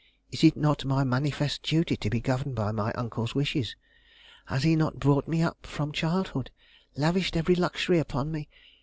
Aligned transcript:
"Is 0.31 0.43
it 0.43 0.57
not 0.57 0.83
my 0.83 1.03
manifest 1.03 1.61
duty 1.61 1.95
to 1.97 2.09
be 2.09 2.19
governed 2.19 2.55
by 2.55 2.71
my 2.71 2.91
uncle's 2.93 3.35
wishes? 3.35 3.75
Has 4.47 4.63
he 4.63 4.75
not 4.75 4.97
brought 4.99 5.27
me 5.27 5.43
up 5.43 5.67
from 5.67 5.91
childhood? 5.91 6.49
lavished 6.97 7.37
every 7.37 7.53
luxury 7.53 7.99
upon 7.99 8.31
me? 8.31 8.49